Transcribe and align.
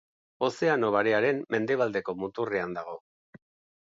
Ozeano 0.45 0.87
Barearen 0.95 1.43
mendebaldeko 1.57 2.17
muturrean 2.21 2.75
dago. 2.79 2.95